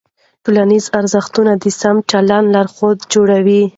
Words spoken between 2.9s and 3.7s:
جوړوي.